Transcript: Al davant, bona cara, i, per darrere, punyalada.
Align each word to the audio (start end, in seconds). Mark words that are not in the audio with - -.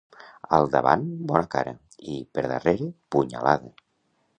Al 0.57 0.69
davant, 0.75 1.03
bona 1.33 1.43
cara, 1.57 1.75
i, 2.15 2.19
per 2.39 2.49
darrere, 2.57 2.93
punyalada. 3.17 3.77